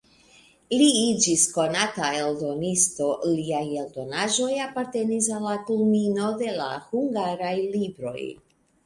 Li 0.81 0.85
iĝis 0.99 1.41
konata 1.57 2.07
eldonisto, 2.21 3.09
liaj 3.33 3.61
eldonaĵoj 3.81 4.49
apartenis 4.69 5.29
al 5.37 5.45
la 5.49 5.53
kulmino 5.69 6.31
de 6.41 6.49
la 6.57 6.71
hungaraj 6.87 7.53
libroj. 7.77 8.17